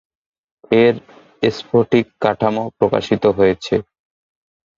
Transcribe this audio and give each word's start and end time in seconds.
এর 0.75 0.95
স্ফটিক 1.43 2.05
কাঠামো 2.21 2.63
প্রকাশিত 2.77 3.23
হয়েছে। 3.37 3.75